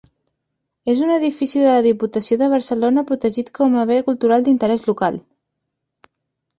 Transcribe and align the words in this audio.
És 0.93 1.01
un 1.07 1.11
edifici 1.15 1.61
de 1.65 1.75
la 1.75 1.83
Diputació 1.89 2.39
de 2.43 2.49
Barcelona 2.55 3.05
protegit 3.13 3.55
com 3.61 3.79
a 3.83 3.87
Bé 3.93 4.01
Cultural 4.11 4.49
d'Interès 4.51 4.91
Local. 4.93 5.25